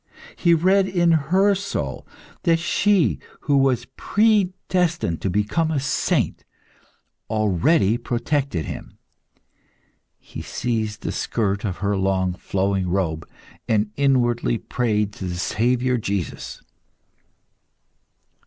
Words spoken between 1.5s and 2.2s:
soul